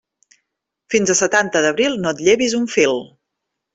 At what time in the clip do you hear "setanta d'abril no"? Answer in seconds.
1.19-2.15